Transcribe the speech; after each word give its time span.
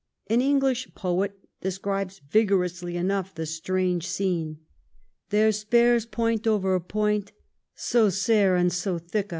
An 0.31 0.41
English 0.41 0.91
poet 0.95 1.37
describes 1.61 2.21
vigorously 2.27 2.97
enough 2.97 3.35
the 3.35 3.45
strange 3.45 4.07
scene:—" 4.07 4.57
There 5.29 5.51
speres 5.51 6.07
poynt 6.09 6.47
over 6.47 6.79
poynt, 6.79 7.33
so 7.75 8.09
sare 8.09 8.55
and 8.55 8.73
so 8.73 8.97
thikke. 8.97 9.29